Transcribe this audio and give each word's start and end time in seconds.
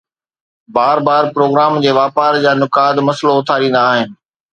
بار 0.75 0.97
بار 1.07 1.23
پروگرام 1.35 1.73
جي 1.83 1.91
واپار 1.99 2.33
جا 2.43 2.51
نقاد 2.61 2.95
مسئلو 3.07 3.33
اٿاريندا 3.39 3.79
آهن 3.89 4.09